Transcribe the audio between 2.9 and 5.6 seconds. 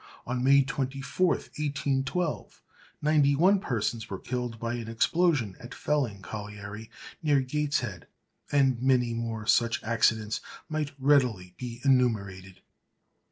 ninety one persons were killed by an explosion